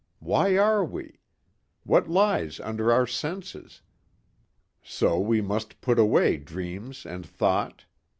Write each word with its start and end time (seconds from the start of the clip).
Why 0.17 0.57
are 0.57 0.83
we? 0.83 1.19
What 1.83 2.09
lies 2.09 2.59
under 2.59 2.91
our 2.91 3.05
senses? 3.05 3.83
So 4.81 5.19
we 5.19 5.41
must 5.41 5.79
put 5.79 5.99
away 5.99 6.37
dreams 6.37 7.05
and 7.05 7.23
thought. 7.23 7.85